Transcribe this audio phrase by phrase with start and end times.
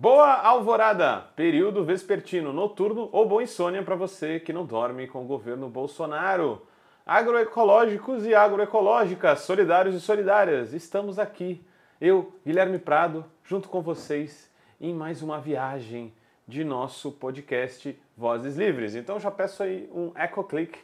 [0.00, 5.26] Boa alvorada, período vespertino noturno ou boa insônia para você que não dorme com o
[5.26, 6.64] governo Bolsonaro.
[7.04, 11.60] Agroecológicos e agroecológicas, solidários e solidárias, estamos aqui.
[12.00, 14.48] Eu, Guilherme Prado, junto com vocês
[14.80, 16.14] em mais uma viagem
[16.46, 18.94] de nosso podcast Vozes Livres.
[18.94, 20.78] Então já peço aí um eco click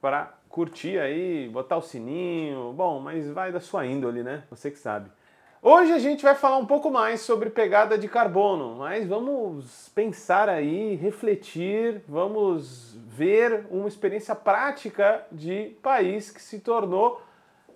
[0.00, 2.72] para curtir aí, botar o sininho.
[2.72, 4.42] Bom, mas vai da sua índole, né?
[4.50, 5.08] Você que sabe.
[5.62, 10.48] Hoje a gente vai falar um pouco mais sobre pegada de carbono, mas vamos pensar
[10.48, 17.20] aí, refletir, vamos ver uma experiência prática de país que se tornou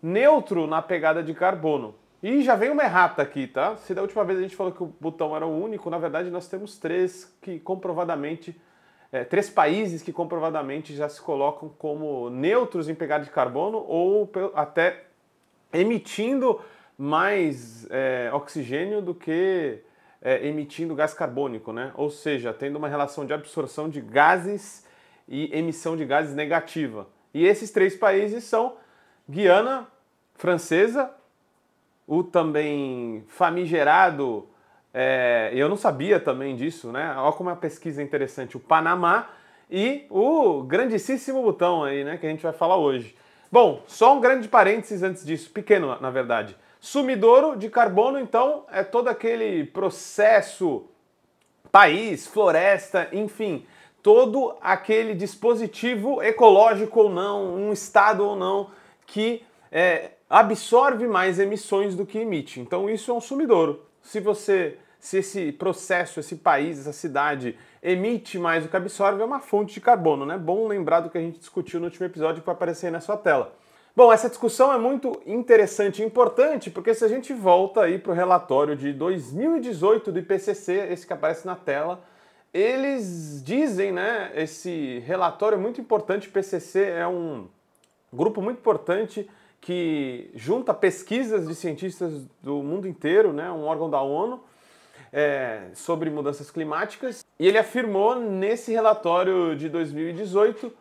[0.02, 1.94] neutro na pegada de carbono.
[2.22, 3.76] E já vem uma errata aqui, tá?
[3.76, 6.30] Se da última vez a gente falou que o botão era o único, na verdade
[6.30, 8.58] nós temos três que comprovadamente,
[9.12, 14.32] é, três países que comprovadamente já se colocam como neutros em pegada de carbono ou
[14.54, 15.04] até
[15.70, 16.58] emitindo
[16.96, 19.80] mais é, oxigênio do que
[20.22, 21.92] é, emitindo gás carbônico, né?
[21.94, 24.86] Ou seja, tendo uma relação de absorção de gases
[25.28, 27.08] e emissão de gases negativa.
[27.32, 28.76] E esses três países são
[29.28, 29.88] Guiana
[30.34, 31.10] Francesa,
[32.06, 34.48] o também famigerado,
[34.92, 37.14] é, eu não sabia também disso, né?
[37.16, 39.28] Olha como é uma pesquisa interessante, o Panamá
[39.68, 43.16] e o grandíssimo botão aí, né, que a gente vai falar hoje.
[43.50, 46.56] Bom, só um grande parênteses antes disso, pequeno na verdade.
[46.84, 50.84] Sumidouro de carbono, então, é todo aquele processo,
[51.72, 53.64] país, floresta, enfim,
[54.02, 58.70] todo aquele dispositivo ecológico ou não, um estado ou não,
[59.06, 62.60] que é, absorve mais emissões do que emite.
[62.60, 63.86] Então, isso é um sumidouro.
[64.02, 69.24] Se você se esse processo, esse país, essa cidade emite mais do que absorve, é
[69.24, 70.36] uma fonte de carbono, né?
[70.36, 73.00] Bom lembrar do que a gente discutiu no último episódio que vai aparecer aí na
[73.00, 73.54] sua tela.
[73.96, 78.10] Bom, essa discussão é muito interessante e importante porque se a gente volta aí para
[78.10, 82.02] o relatório de 2018 do IPCC, esse que aparece na tela,
[82.52, 87.46] eles dizem, né, esse relatório é muito importante, o IPCC é um
[88.12, 89.30] grupo muito importante
[89.60, 94.42] que junta pesquisas de cientistas do mundo inteiro, né, um órgão da ONU,
[95.12, 100.72] é, sobre mudanças climáticas, e ele afirmou nesse relatório de 2018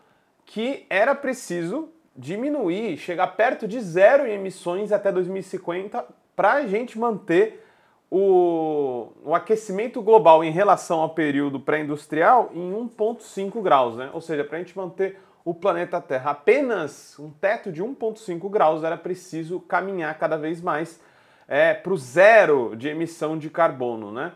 [0.48, 6.98] que era preciso diminuir, chegar perto de zero em emissões até 2050 para a gente
[6.98, 7.64] manter
[8.10, 14.12] o, o, aquecimento global em relação ao período pré-industrial em 1,5 graus, né?
[14.14, 18.84] Ou seja, para a gente manter o planeta Terra apenas um teto de 1,5 graus,
[18.84, 21.02] era preciso caminhar cada vez mais
[21.48, 24.34] é, para o zero de emissão de carbono, né?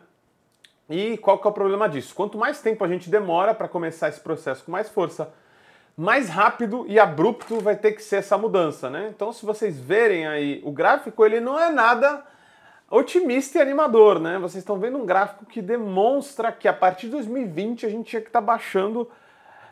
[0.89, 2.15] E qual que é o problema disso?
[2.15, 5.31] Quanto mais tempo a gente demora para começar esse processo com mais força,
[5.97, 9.11] mais rápido e abrupto vai ter que ser essa mudança, né?
[9.13, 12.23] Então, se vocês verem aí o gráfico, ele não é nada
[12.89, 14.37] otimista e animador, né?
[14.37, 18.21] Vocês estão vendo um gráfico que demonstra que a partir de 2020 a gente tinha
[18.21, 19.09] que estar tá baixando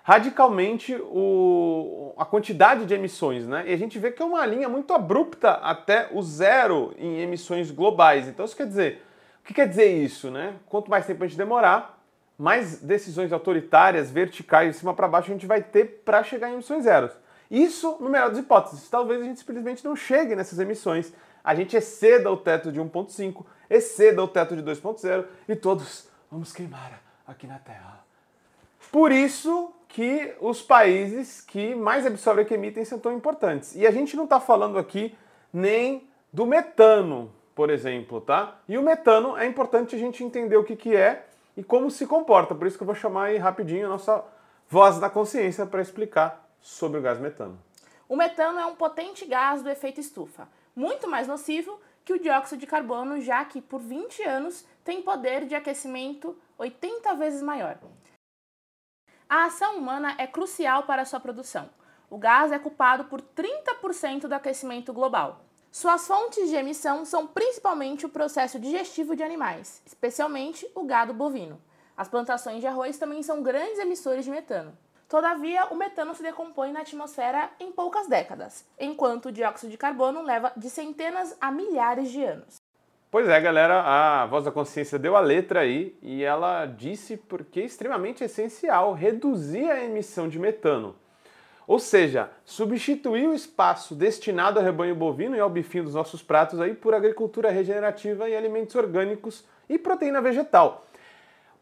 [0.03, 3.64] radicalmente o, a quantidade de emissões, né?
[3.68, 7.69] E a gente vê que é uma linha muito abrupta até o zero em emissões
[7.69, 8.28] globais.
[8.28, 9.03] Então, isso quer dizer,
[9.41, 10.56] o que quer dizer isso, né?
[10.68, 11.94] Quanto mais tempo a gente demorar,
[12.38, 16.53] mais decisões autoritárias, verticais, de cima para baixo, a gente vai ter para chegar em
[16.53, 17.12] emissões zeros.
[17.50, 18.90] Isso no melhor das hipóteses.
[18.90, 21.13] Talvez a gente simplesmente não chegue nessas emissões.
[21.44, 26.51] A gente exceda o teto de 1.5, exceda o teto de 2.0 e todos vamos
[26.51, 28.03] queimar aqui na Terra.
[28.91, 33.75] Por isso que os países que mais absorvem e que emitem são tão importantes.
[33.75, 35.16] E a gente não está falando aqui
[35.53, 38.59] nem do metano, por exemplo, tá?
[38.67, 41.25] E o metano é importante a gente entender o que, que é
[41.55, 42.55] e como se comporta.
[42.55, 44.23] Por isso que eu vou chamar aí rapidinho a nossa
[44.67, 47.59] voz da consciência para explicar sobre o gás metano.
[48.07, 52.59] O metano é um potente gás do efeito estufa, muito mais nocivo que o dióxido
[52.59, 57.77] de carbono, já que por 20 anos tem poder de aquecimento 80 vezes maior.
[59.27, 61.67] A ação humana é crucial para sua produção.
[62.09, 65.44] O gás é culpado por 30% do aquecimento global.
[65.78, 71.59] Suas fontes de emissão são principalmente o processo digestivo de animais, especialmente o gado bovino.
[71.97, 74.72] As plantações de arroz também são grandes emissores de metano.
[75.09, 80.22] Todavia, o metano se decompõe na atmosfera em poucas décadas, enquanto o dióxido de carbono
[80.22, 82.55] leva de centenas a milhares de anos.
[83.11, 87.59] Pois é, galera, a Voz da Consciência deu a letra aí e ela disse porque
[87.59, 90.96] é extremamente essencial reduzir a emissão de metano.
[91.67, 96.62] Ou seja, substituir o espaço destinado ao rebanho bovino e ao bifinho dos nossos pratos
[96.62, 100.85] aí por agricultura regenerativa e alimentos orgânicos e proteína vegetal.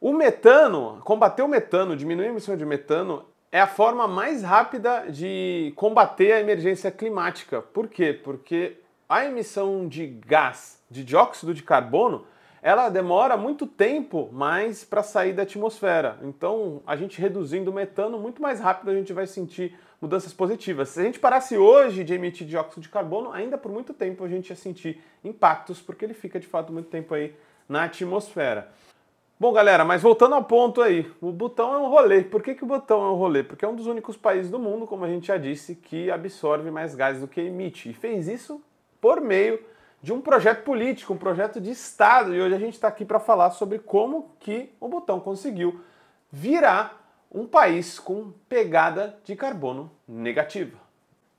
[0.02, 5.06] O metano, combater o metano, diminuir a emissão de metano, é a forma mais rápida
[5.10, 7.62] de combater a emergência climática.
[7.62, 8.12] Por quê?
[8.12, 8.78] Porque
[9.08, 12.26] a emissão de gás, de dióxido de carbono,
[12.64, 16.18] ela demora muito tempo mais para sair da atmosfera.
[16.24, 20.88] Então, a gente reduzindo o metano, muito mais rápido a gente vai sentir mudanças positivas.
[20.88, 24.30] Se a gente parasse hoje de emitir dióxido de carbono, ainda por muito tempo a
[24.30, 27.36] gente ia sentir impactos, porque ele fica de fato muito tempo aí
[27.68, 28.70] na atmosfera.
[29.38, 32.24] Bom, galera, mas voltando ao ponto aí, o Butão é um rolê.
[32.24, 33.44] Por que, que o Butão é um rolê?
[33.44, 36.72] Porque é um dos únicos países do mundo, como a gente já disse, que absorve
[36.72, 37.90] mais gases do que emite.
[37.90, 38.64] E fez isso
[39.02, 39.60] por meio
[40.04, 42.36] de um projeto político, um projeto de Estado.
[42.36, 45.80] E hoje a gente está aqui para falar sobre como que o Butão conseguiu
[46.30, 47.02] virar
[47.32, 50.78] um país com pegada de carbono negativa.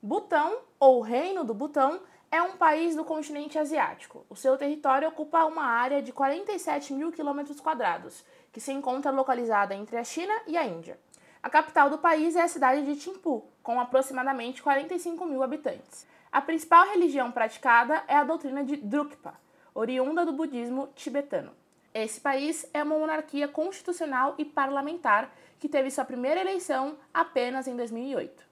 [0.01, 1.99] Butão, ou Reino do Butão,
[2.31, 4.25] é um país do continente asiático.
[4.27, 9.75] O seu território ocupa uma área de 47 mil quilômetros quadrados, que se encontra localizada
[9.75, 10.99] entre a China e a Índia.
[11.41, 16.07] A capital do país é a cidade de Thimphu, com aproximadamente 45 mil habitantes.
[16.35, 19.35] A principal religião praticada é a doutrina de Drukpa,
[19.73, 21.53] oriunda do budismo tibetano.
[21.93, 27.75] Esse país é uma monarquia constitucional e parlamentar que teve sua primeira eleição apenas em
[27.77, 28.43] 2008.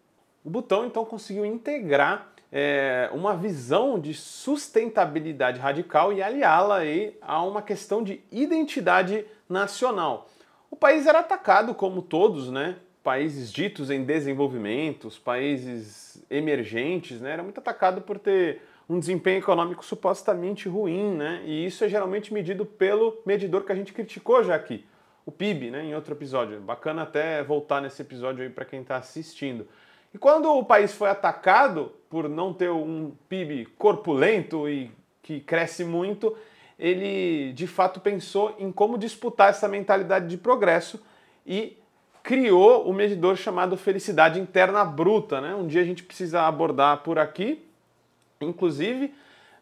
[0.45, 6.77] O Butão então conseguiu integrar é, uma visão de sustentabilidade radical e aliá-la
[7.21, 10.29] a uma questão de identidade nacional.
[10.71, 12.77] O país era atacado, como todos, né?
[13.03, 17.31] Países ditos em desenvolvimento, os países emergentes, né?
[17.31, 21.41] Era muito atacado por ter um desempenho econômico supostamente ruim, né?
[21.45, 24.85] E isso é geralmente medido pelo medidor que a gente criticou já aqui,
[25.25, 25.83] o PIB, né?
[25.83, 26.61] Em outro episódio.
[26.61, 29.67] Bacana até voltar nesse episódio aí para quem está assistindo.
[30.13, 34.91] E quando o país foi atacado por não ter um PIB corpulento e
[35.21, 36.37] que cresce muito,
[36.77, 41.03] ele de fato pensou em como disputar essa mentalidade de progresso
[41.45, 41.77] e
[42.23, 45.41] criou o medidor chamado felicidade interna bruta.
[45.41, 45.53] Né?
[45.53, 47.61] Um dia a gente precisa abordar por aqui,
[48.39, 49.13] inclusive,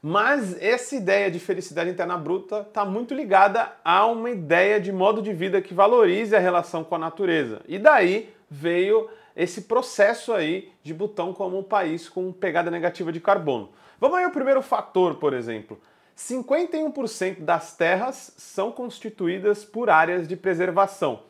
[0.01, 5.21] mas essa ideia de felicidade interna bruta está muito ligada a uma ideia de modo
[5.21, 7.61] de vida que valorize a relação com a natureza.
[7.67, 13.19] E daí veio esse processo aí de Butão como um país com pegada negativa de
[13.19, 13.69] carbono.
[13.99, 15.79] Vamos aí ao primeiro fator, por exemplo.
[16.17, 21.21] 51% das terras são constituídas por áreas de preservação.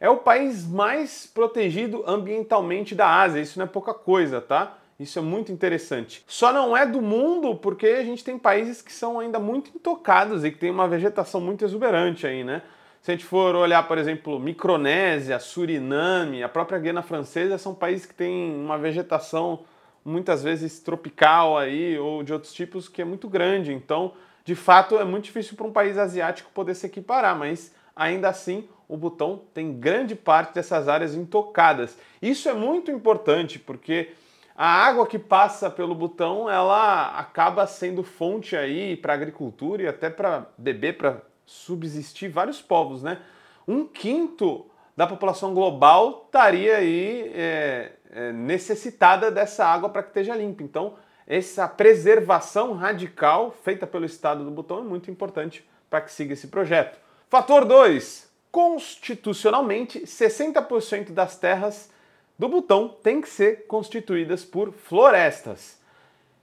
[0.00, 4.78] É o país mais protegido ambientalmente da Ásia, isso não é pouca coisa, tá?
[4.98, 6.24] Isso é muito interessante.
[6.26, 10.42] Só não é do mundo porque a gente tem países que são ainda muito intocados
[10.42, 12.62] e que tem uma vegetação muito exuberante aí, né?
[13.02, 18.04] Se a gente for olhar, por exemplo, Micronésia, Suriname, a própria Guiana Francesa, são países
[18.04, 19.60] que têm uma vegetação
[20.04, 23.72] muitas vezes tropical aí ou de outros tipos que é muito grande.
[23.72, 24.12] Então,
[24.44, 28.68] de fato, é muito difícil para um país asiático poder se equiparar, mas ainda assim
[28.88, 31.96] o Butão tem grande parte dessas áreas intocadas.
[32.20, 34.10] Isso é muito importante porque
[34.56, 40.10] a água que passa pelo Butão, ela acaba sendo fonte aí para agricultura e até
[40.10, 43.22] para beber, para subsistir vários povos, né?
[43.66, 44.66] Um quinto
[44.96, 50.62] da população global estaria aí é, é, necessitada dessa água para que esteja limpa.
[50.62, 50.94] Então,
[51.26, 56.48] essa preservação radical feita pelo Estado do Butão é muito importante para que siga esse
[56.48, 56.98] projeto.
[57.30, 58.28] Fator 2.
[58.50, 61.88] Constitucionalmente, 60% das terras
[62.36, 65.78] do Butão têm que ser constituídas por florestas.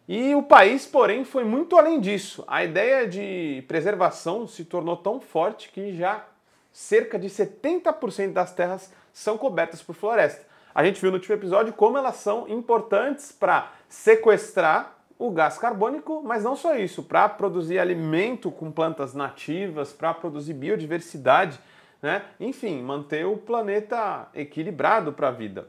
[0.08, 2.42] E o país, porém, foi muito além disso.
[2.48, 6.26] A ideia de preservação se tornou tão forte que já
[6.72, 10.48] cerca de 70% das terras são cobertas por floresta.
[10.74, 16.22] A gente viu no último episódio como elas são importantes para sequestrar o gás carbônico,
[16.24, 21.60] mas não só isso, para produzir alimento com plantas nativas, para produzir biodiversidade,
[22.02, 22.24] né?
[22.40, 25.68] enfim, manter o planeta equilibrado para a vida.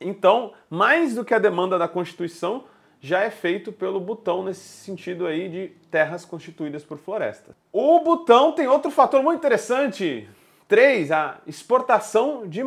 [0.00, 2.64] Então, mais do que a demanda da Constituição,
[3.00, 7.56] já é feito pelo Butão nesse sentido aí de terras constituídas por floresta.
[7.72, 10.28] O Butão tem outro fator muito interessante.
[10.68, 11.10] 3.
[11.10, 12.62] A exportação de,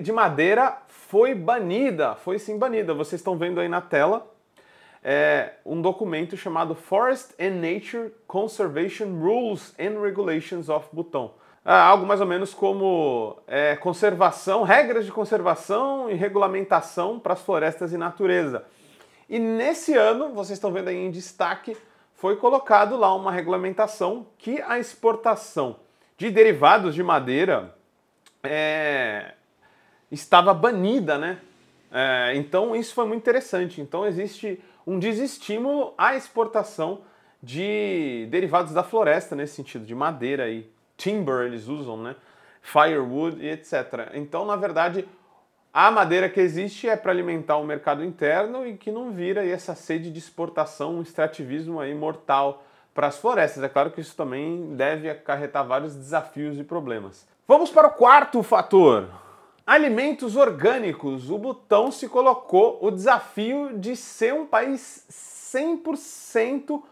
[0.00, 2.94] de madeira foi banida, foi sim banida.
[2.94, 4.30] Vocês estão vendo aí na tela
[5.02, 11.32] é, um documento chamado Forest and Nature Conservation Rules and Regulations of Butão.
[11.64, 17.42] É algo mais ou menos como é, conservação, regras de conservação e regulamentação para as
[17.42, 18.64] florestas e natureza.
[19.28, 21.76] E nesse ano, vocês estão vendo aí em destaque,
[22.14, 25.76] foi colocado lá uma regulamentação que a exportação
[26.16, 27.74] de derivados de madeira
[28.42, 29.34] é,
[30.10, 31.38] estava banida, né?
[31.92, 33.80] É, então isso foi muito interessante.
[33.80, 37.02] Então existe um desestímulo à exportação
[37.42, 42.16] de derivados da floresta nesse sentido, de madeira e timber eles usam, né?
[42.60, 44.10] Firewood e etc.
[44.14, 45.08] Então, na verdade,
[45.72, 49.74] a madeira que existe é para alimentar o mercado interno e que não vira essa
[49.74, 53.62] sede de exportação, um extrativismo aí mortal para as florestas.
[53.62, 57.26] É claro que isso também deve acarretar vários desafios e problemas.
[57.46, 59.08] Vamos para o quarto fator.
[59.70, 61.30] Alimentos orgânicos.
[61.30, 66.82] O Butão se colocou o desafio de ser um país 100%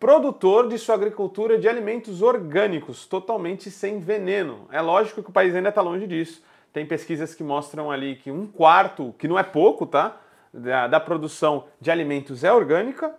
[0.00, 4.66] produtor de sua agricultura de alimentos orgânicos, totalmente sem veneno.
[4.72, 6.42] É lógico que o país ainda está longe disso.
[6.72, 10.20] Tem pesquisas que mostram ali que um quarto, que não é pouco, tá?
[10.52, 13.14] Da, da produção de alimentos é orgânica.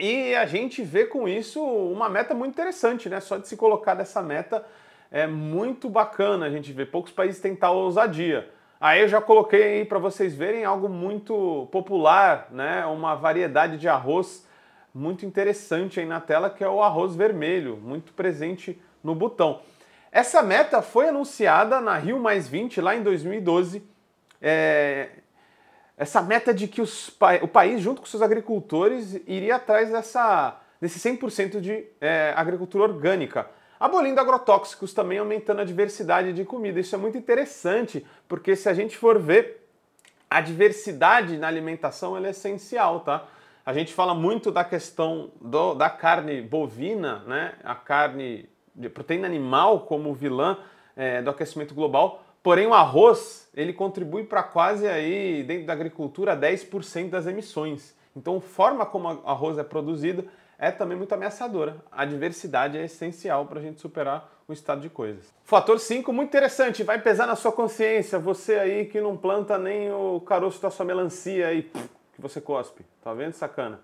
[0.00, 3.20] E a gente vê com isso uma meta muito interessante, né?
[3.20, 4.64] Só de se colocar dessa meta
[5.12, 6.46] é muito bacana.
[6.46, 8.50] A gente vê poucos países tentar ousadia.
[8.80, 12.84] Aí eu já coloquei aí para vocês verem algo muito popular, né?
[12.86, 14.44] Uma variedade de arroz
[14.92, 19.60] muito interessante aí na tela, que é o arroz vermelho, muito presente no botão.
[20.10, 23.82] Essa meta foi anunciada na Rio Mais 20 lá em 2012.
[24.40, 25.10] É,
[25.96, 30.98] essa meta de que os, o país, junto com seus agricultores, iria atrás dessa, desse
[30.98, 33.48] 100% de é, agricultura orgânica.
[33.82, 36.78] Abolindo agrotóxicos, também aumentando a diversidade de comida.
[36.78, 39.66] Isso é muito interessante, porque se a gente for ver,
[40.30, 43.26] a diversidade na alimentação é essencial, tá?
[43.66, 47.54] A gente fala muito da questão do, da carne bovina, né?
[47.64, 50.58] a carne de proteína animal como vilã
[50.94, 56.36] é, do aquecimento global, porém o arroz ele contribui para quase aí, dentro da agricultura,
[56.36, 57.96] 10% das emissões.
[58.14, 60.28] Então a forma como o arroz é produzido
[60.62, 61.74] é também muito ameaçadora.
[61.90, 65.34] A diversidade é essencial para a gente superar o estado de coisas.
[65.42, 69.90] Fator 5, muito interessante, vai pesar na sua consciência, você aí que não planta nem
[69.90, 71.80] o caroço da sua melancia e que
[72.20, 72.86] você cospe.
[73.02, 73.80] Tá vendo, sacana?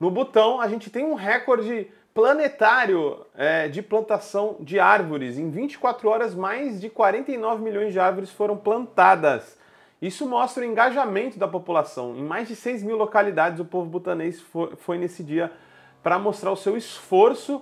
[0.00, 5.38] No botão, a gente tem um recorde planetário é, de plantação de árvores.
[5.38, 9.56] Em 24 horas, mais de 49 milhões de árvores foram plantadas.
[10.02, 12.16] Isso mostra o engajamento da população.
[12.16, 15.52] Em mais de 6 mil localidades, o povo butanês foi, foi nesse dia
[16.06, 17.60] para mostrar o seu esforço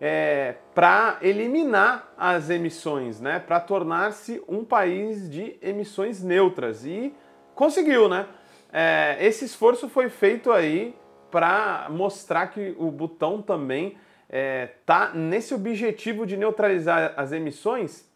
[0.00, 3.40] é, para eliminar as emissões, né?
[3.40, 6.86] para tornar-se um país de emissões neutras.
[6.86, 7.12] E
[7.52, 8.28] conseguiu, né?
[8.72, 10.94] É, esse esforço foi feito aí
[11.32, 13.96] para mostrar que o Butão também
[14.28, 18.08] está é, nesse objetivo de neutralizar as emissões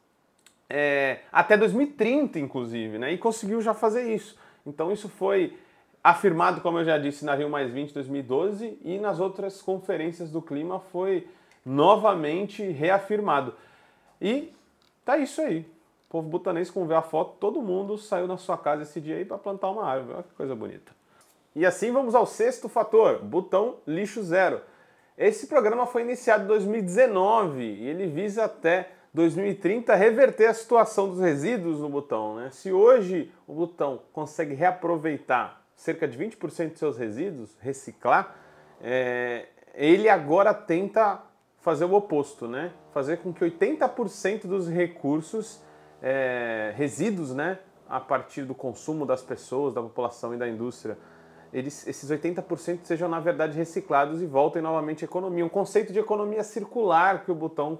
[0.71, 3.13] é, até 2030, inclusive, né?
[3.13, 4.39] E conseguiu já fazer isso.
[4.65, 5.59] Então isso foi
[6.05, 10.41] afirmado, como eu já disse, na Rio Mais 20 2012 e nas outras conferências do
[10.41, 11.27] clima foi
[11.67, 13.55] novamente reafirmado.
[14.21, 14.53] E
[15.05, 15.67] tá isso aí
[16.15, 19.25] povo butanês, como vê a foto, todo mundo saiu na sua casa esse dia aí
[19.25, 20.15] para plantar uma árvore.
[20.15, 20.93] Olha que coisa bonita.
[21.57, 24.61] E assim vamos ao sexto fator, botão lixo zero.
[25.19, 31.19] Esse programa foi iniciado em 2019 e ele visa até 2030 reverter a situação dos
[31.19, 32.37] resíduos no botão.
[32.37, 32.51] Né?
[32.53, 38.37] Se hoje o botão consegue reaproveitar cerca de 20% de seus resíduos, reciclar,
[38.81, 41.23] é, ele agora tenta
[41.61, 42.73] fazer o oposto, né?
[42.93, 45.61] fazer com que 80% dos recursos
[46.01, 50.97] é, resíduos, né, a partir do consumo das pessoas, da população e da indústria,
[51.53, 55.45] eles, esses 80% sejam na verdade reciclados e voltem novamente à economia.
[55.45, 57.79] Um conceito de economia circular que o Butão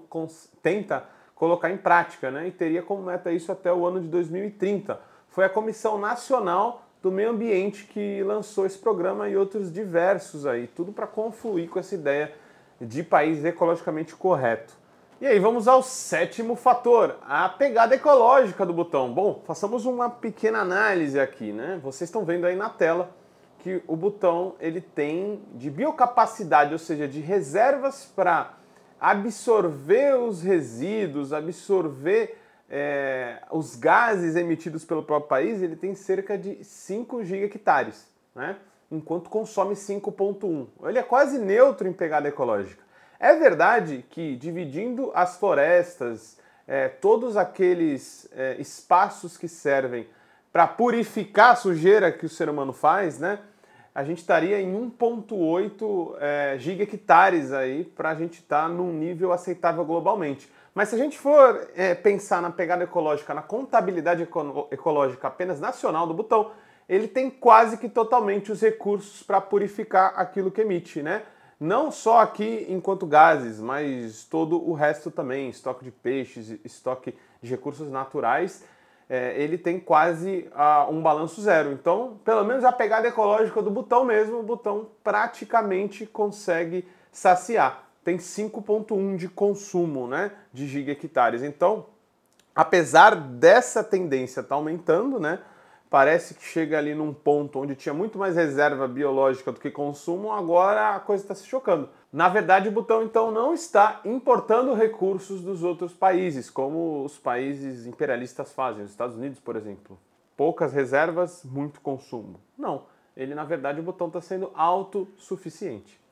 [0.63, 4.99] tenta colocar em prática, né, e teria como meta isso até o ano de 2030.
[5.29, 10.67] Foi a Comissão Nacional do Meio Ambiente que lançou esse programa e outros diversos aí,
[10.67, 12.33] tudo para confluir com essa ideia
[12.81, 14.73] de país ecologicamente correto.
[15.21, 19.13] E aí vamos ao sétimo fator, a pegada ecológica do botão.
[19.13, 21.79] Bom, façamos uma pequena análise aqui, né?
[21.83, 23.11] Vocês estão vendo aí na tela
[23.59, 28.55] que o botão ele tem de biocapacidade, ou seja, de reservas para
[28.99, 32.39] absorver os resíduos, absorver
[32.77, 38.05] é, os gases emitidos pelo próprio país, ele tem cerca de 5 gigahectares,
[38.35, 38.57] né?
[38.91, 40.67] enquanto consome 5,1.
[40.83, 42.83] Ele é quase neutro em pegada ecológica.
[43.21, 50.09] É verdade que dividindo as florestas, é, todos aqueles é, espaços que servem
[50.53, 53.39] para purificar a sujeira que o ser humano faz, né?
[53.95, 59.33] A gente estaria em 1,8 é, gigahectares aí para a gente estar tá num nível
[59.33, 60.51] aceitável globalmente.
[60.75, 64.27] Mas se a gente for é, pensar na pegada ecológica, na contabilidade
[64.71, 66.51] ecológica apenas nacional do botão,
[66.89, 71.23] ele tem quase que totalmente os recursos para purificar aquilo que emite, né?
[71.59, 77.51] não só aqui enquanto gases, mas todo o resto também, estoque de peixes, estoque de
[77.51, 78.65] recursos naturais,
[79.09, 81.73] é, ele tem quase uh, um balanço zero.
[81.73, 87.85] Então, pelo menos a pegada ecológica do botão mesmo, o botão praticamente consegue saciar.
[88.05, 91.43] Tem 5.1 de consumo né, de gigahectares.
[91.43, 91.87] Então,
[92.55, 95.41] apesar dessa tendência estar tá aumentando, né,
[95.89, 100.33] parece que chega ali num ponto onde tinha muito mais reserva biológica do que consumo,
[100.33, 101.89] agora a coisa está se chocando.
[102.13, 107.87] Na verdade, o Butão então não está importando recursos dos outros países, como os países
[107.87, 109.99] imperialistas fazem, os Estados Unidos, por exemplo.
[110.37, 112.41] Poucas reservas, muito consumo.
[112.59, 116.04] Não, ele na verdade o Butão está sendo autossuficiente.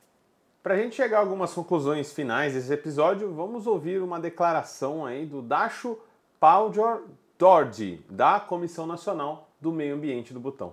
[0.63, 5.25] Para a gente chegar a algumas conclusões finais desse episódio, vamos ouvir uma declaração aí
[5.25, 5.99] do Dasho
[6.39, 7.01] Paljor
[7.37, 10.71] Dorji, da Comissão Nacional do Meio Ambiente do Butão.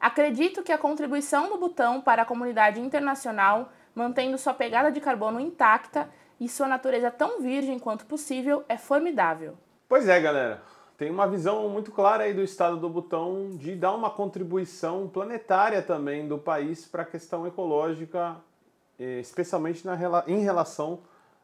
[0.00, 5.38] Acredito que a contribuição do Butão para a comunidade internacional, mantendo sua pegada de carbono
[5.38, 6.08] intacta
[6.40, 9.58] e sua natureza tão virgem quanto possível, é formidável.
[9.86, 10.62] Pois é, galera.
[10.96, 15.82] Tem uma visão muito clara aí do Estado do Butão de dar uma contribuição planetária
[15.82, 18.38] também do país para a questão ecológica,
[18.98, 21.00] especialmente na, em relação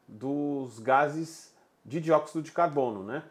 [0.07, 1.53] dos gases
[1.85, 3.23] de dióxido de carbono, né?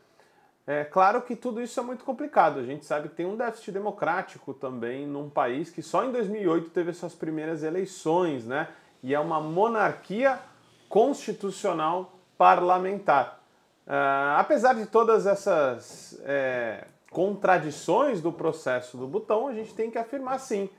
[0.66, 2.60] É claro que tudo isso é muito complicado.
[2.60, 6.70] A gente sabe que tem um déficit democrático também num país que só em 2008
[6.70, 8.68] teve suas primeiras eleições, né?
[9.02, 10.40] E é uma monarquia
[10.88, 13.42] constitucional parlamentar.
[13.88, 19.98] Uh, apesar de todas essas é, contradições do processo do botão, a gente tem que
[19.98, 20.70] afirmar sim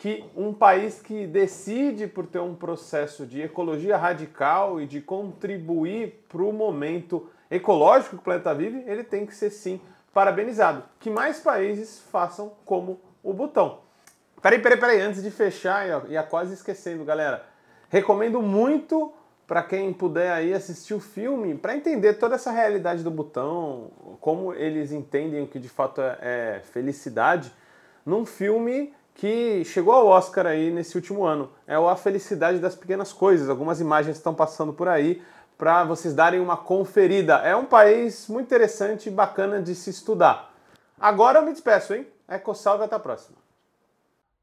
[0.00, 6.24] que um país que decide por ter um processo de ecologia radical e de contribuir
[6.26, 9.78] para o momento ecológico que o planeta vive, ele tem que ser sim
[10.10, 10.84] parabenizado.
[10.98, 13.80] Que mais países façam como o Butão.
[14.40, 17.44] Peraí, peraí, peraí, antes de fechar, ia quase esquecendo, galera.
[17.90, 19.12] Recomendo muito
[19.46, 24.54] para quem puder aí assistir o filme, para entender toda essa realidade do Butão, como
[24.54, 27.52] eles entendem o que de fato é, é felicidade,
[28.06, 31.50] num filme que chegou ao Oscar aí nesse último ano.
[31.66, 33.50] É o A Felicidade das Pequenas Coisas.
[33.50, 35.20] Algumas imagens estão passando por aí
[35.58, 37.34] para vocês darem uma conferida.
[37.44, 40.54] É um país muito interessante e bacana de se estudar.
[40.98, 42.06] Agora eu me despeço, hein?
[42.26, 43.36] Ecosalve, até a próxima.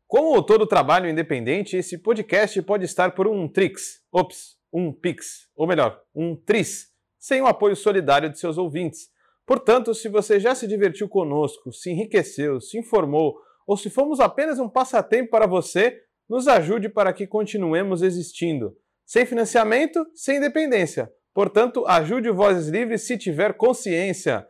[0.07, 5.65] Como todo trabalho independente, esse podcast pode estar por um Trix, ops, um Pix, ou
[5.65, 9.09] melhor, um Tris, sem o apoio solidário de seus ouvintes.
[9.43, 14.57] Portanto, se você já se divertiu conosco, se enriqueceu, se informou, ou se fomos apenas
[14.57, 18.73] um passatempo para você, nos ajude para que continuemos existindo.
[19.05, 21.11] Sem financiamento, sem independência.
[21.33, 24.47] Portanto, ajude o Vozes Livres se tiver consciência.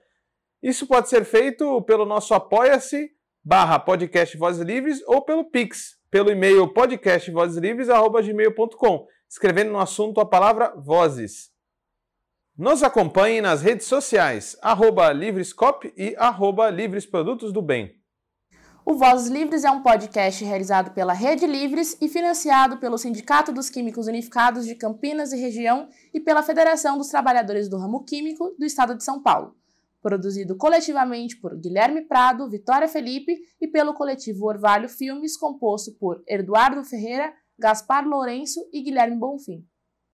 [0.61, 3.09] Isso pode ser feito pelo nosso apoia-se
[3.43, 10.75] barra podcast Vozes Livres ou pelo Pix, pelo e-mail podcastvozeslivres.gmail.com, escrevendo no assunto a palavra
[10.77, 11.49] Vozes.
[12.57, 17.96] Nos acompanhe nas redes sociais, arroba Livrescop e arroba Livres Produtos do Bem.
[18.89, 23.69] O Vozes Livres é um podcast realizado pela Rede Livres e financiado pelo Sindicato dos
[23.69, 28.65] Químicos Unificados de Campinas e Região e pela Federação dos Trabalhadores do Ramo Químico do
[28.65, 29.53] Estado de São Paulo.
[30.01, 36.81] Produzido coletivamente por Guilherme Prado, Vitória Felipe e pelo coletivo Orvalho Filmes, composto por Eduardo
[36.85, 39.65] Ferreira, Gaspar Lourenço e Guilherme Bonfim.